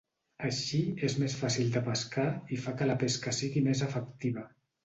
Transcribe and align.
Així 0.47 0.79
és 1.07 1.17
més 1.23 1.35
fàcil 1.41 1.69
de 1.77 1.83
pescar 1.89 2.27
i 2.57 2.61
fa 2.65 2.73
que 2.81 2.91
la 2.93 2.99
pesca 3.05 3.35
sigui 3.43 3.67
més 3.71 3.89
efectiva. 3.91 4.49